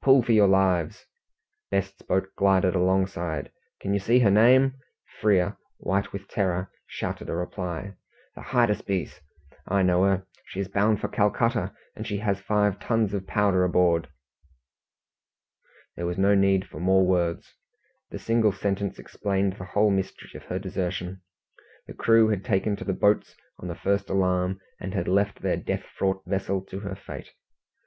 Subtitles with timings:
[0.00, 1.04] Pull for your lives!"
[1.70, 3.52] Best's boat glided alongside.
[3.78, 4.76] "Can you see her name?"
[5.20, 7.92] Frere, white with terror, shouted a reply.
[8.34, 9.20] "The Hydaspes!
[9.68, 10.26] I know her.
[10.46, 14.08] She is bound for Calcutta, and she has five tons of powder aboard!"
[15.96, 17.54] There was no need for more words.
[18.08, 21.20] The single sentence explained the whole mystery of her desertion.
[21.86, 25.58] The crew had taken to the boats on the first alarm, and had left their
[25.58, 27.34] death fraught vessel to her fate.